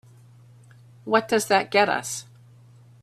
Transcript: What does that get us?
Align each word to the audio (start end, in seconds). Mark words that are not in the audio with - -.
What 1.05 1.27
does 1.27 1.45
that 1.45 1.69
get 1.69 1.87
us? 1.87 2.25